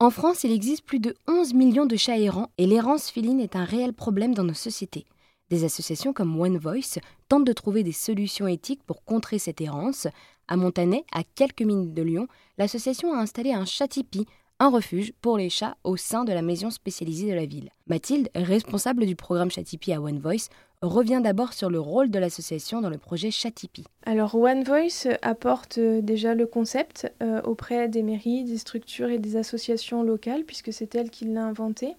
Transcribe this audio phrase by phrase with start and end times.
[0.00, 3.54] En France, il existe plus de 11 millions de chats errants et l'errance féline est
[3.54, 5.06] un réel problème dans nos sociétés.
[5.50, 10.08] Des associations comme One Voice tentent de trouver des solutions éthiques pour contrer cette errance.
[10.48, 12.26] À Montanet, à quelques minutes de Lyon,
[12.58, 14.26] l'association a installé un chat tipi,
[14.60, 17.70] un refuge pour les chats au sein de la maison spécialisée de la ville.
[17.86, 20.48] Mathilde, responsable du programme Chatipi à One Voice,
[20.82, 23.84] revient d'abord sur le rôle de l'association dans le projet Chatipi.
[24.04, 29.18] Alors One Voice apporte euh, déjà le concept euh, auprès des mairies, des structures et
[29.18, 31.94] des associations locales, puisque c'est elle qui l'a inventé.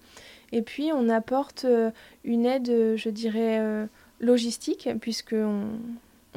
[0.52, 1.90] Et puis on apporte euh,
[2.24, 3.88] une aide, je dirais,
[4.20, 5.78] logistique, puisqu'on on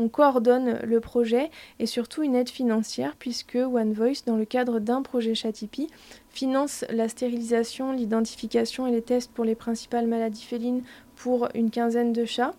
[0.08, 1.50] coordonne le projet
[1.80, 5.90] et surtout une aide financière puisque One Voice, dans le cadre d'un projet Chatipi,
[6.30, 10.84] finance la stérilisation, l'identification et les tests pour les principales maladies félines
[11.16, 12.54] pour une quinzaine de chats.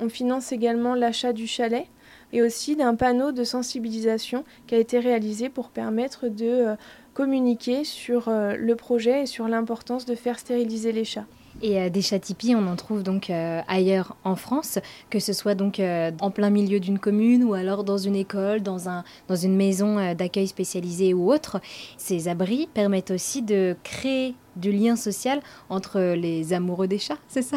[0.00, 1.86] On finance également l'achat du chalet
[2.32, 6.76] et aussi d'un panneau de sensibilisation qui a été réalisé pour permettre de euh,
[7.14, 11.26] communiquer sur euh, le projet et sur l'importance de faire stériliser les chats.
[11.64, 15.32] Et euh, des chats tipis, on en trouve donc euh, ailleurs en France, que ce
[15.32, 19.02] soit donc euh, en plein milieu d'une commune ou alors dans une école, dans, un,
[19.28, 21.60] dans une maison d'accueil spécialisée ou autre.
[21.96, 27.42] Ces abris permettent aussi de créer du lien social entre les amoureux des chats, c'est
[27.42, 27.56] ça?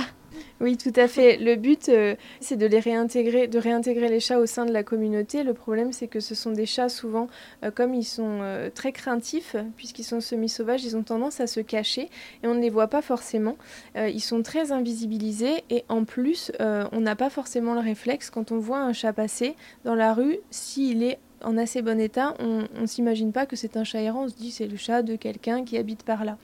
[0.59, 1.37] Oui, tout à fait.
[1.37, 4.81] Le but, euh, c'est de les réintégrer, de réintégrer les chats au sein de la
[4.81, 5.43] communauté.
[5.43, 7.27] Le problème, c'est que ce sont des chats souvent,
[7.63, 11.59] euh, comme ils sont euh, très craintifs, puisqu'ils sont semi-sauvages, ils ont tendance à se
[11.59, 12.09] cacher
[12.43, 13.57] et on ne les voit pas forcément.
[13.95, 18.57] ils sont très invisibilisés et en plus, on n'a pas forcément le réflexe quand on
[18.57, 22.85] voit un chat passer dans la rue, s'il est en assez bon état, on ne
[22.85, 25.63] s'imagine pas que c'est un chat errant, on se dit c'est le chat de quelqu'un
[25.63, 26.37] qui habite par là.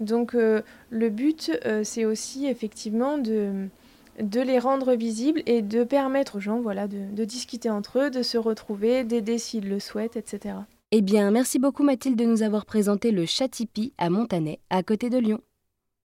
[0.00, 3.68] Donc euh, le but, euh, c'est aussi effectivement de,
[4.20, 8.22] de les rendre visibles et de permettre aux gens voilà, de, discuter entre eux, de
[8.22, 10.56] se retrouver, d'aider s'ils le souhaitent, etc.
[10.90, 14.82] Eh bien, merci beaucoup Mathilde de nous avoir présenté le chat Tipeee à Montanet, à
[14.82, 15.40] côté de Lyon.